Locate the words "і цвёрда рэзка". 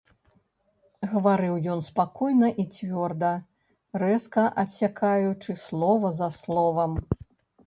2.63-4.47